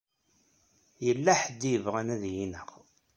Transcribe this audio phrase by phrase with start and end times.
[1.05, 2.69] Yella ḥedd i yebɣan ad yi-ineɣ.